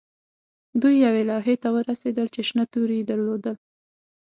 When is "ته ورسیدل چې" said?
1.61-2.41